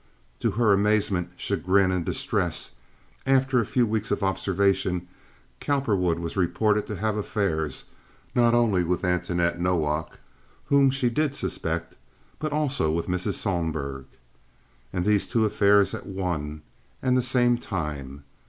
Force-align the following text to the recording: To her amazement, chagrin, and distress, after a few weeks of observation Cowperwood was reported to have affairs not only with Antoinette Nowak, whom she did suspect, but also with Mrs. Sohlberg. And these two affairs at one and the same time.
To 0.39 0.49
her 0.49 0.73
amazement, 0.73 1.29
chagrin, 1.37 1.91
and 1.91 2.03
distress, 2.03 2.71
after 3.27 3.59
a 3.59 3.65
few 3.67 3.85
weeks 3.85 4.09
of 4.09 4.23
observation 4.23 5.07
Cowperwood 5.59 6.17
was 6.17 6.35
reported 6.35 6.87
to 6.87 6.95
have 6.95 7.17
affairs 7.17 7.85
not 8.33 8.55
only 8.55 8.83
with 8.83 9.05
Antoinette 9.05 9.59
Nowak, 9.61 10.17
whom 10.65 10.89
she 10.89 11.11
did 11.11 11.35
suspect, 11.35 11.95
but 12.39 12.51
also 12.51 12.91
with 12.91 13.05
Mrs. 13.05 13.35
Sohlberg. 13.35 14.05
And 14.91 15.05
these 15.05 15.27
two 15.27 15.45
affairs 15.45 15.93
at 15.93 16.07
one 16.07 16.63
and 17.03 17.15
the 17.15 17.21
same 17.21 17.59
time. 17.59 18.23